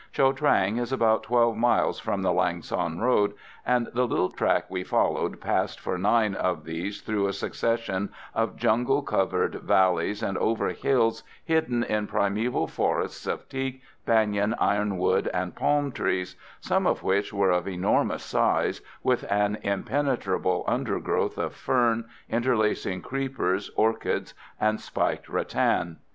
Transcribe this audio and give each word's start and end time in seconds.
Cho 0.11 0.33
Trang 0.33 0.77
is 0.79 0.91
about 0.91 1.21
12 1.21 1.55
miles 1.55 1.99
from 1.99 2.23
the 2.23 2.33
Lang 2.33 2.63
son 2.63 2.99
road, 2.99 3.35
and 3.63 3.87
the 3.93 4.07
little 4.07 4.29
track 4.31 4.65
we 4.67 4.83
followed 4.83 5.39
passed 5.39 5.79
for 5.79 5.95
nine 5.95 6.33
of 6.33 6.63
these 6.63 7.01
through 7.01 7.27
a 7.27 7.33
succession 7.33 8.09
of 8.33 8.55
jungle 8.55 9.03
covered 9.03 9.61
valleys, 9.61 10.23
and 10.23 10.39
over 10.39 10.69
hills 10.69 11.21
hidden 11.45 11.83
in 11.83 12.07
primeval 12.07 12.65
forests 12.65 13.27
of 13.27 13.47
teak, 13.47 13.83
banyan, 14.03 14.55
ironwood 14.57 15.27
and 15.35 15.55
palm 15.55 15.91
trees, 15.91 16.35
some 16.59 16.87
of 16.87 17.03
which 17.03 17.31
were 17.31 17.51
of 17.51 17.67
enormous 17.67 18.23
size, 18.23 18.81
with 19.03 19.23
an 19.31 19.59
impenetrable 19.61 20.63
undergrowth 20.65 21.37
of 21.37 21.53
fern, 21.53 22.05
interlacing 22.27 23.03
creepers, 23.03 23.69
orchids 23.75 24.33
and 24.59 24.81
spiked 24.81 25.29
rattan. 25.29 25.97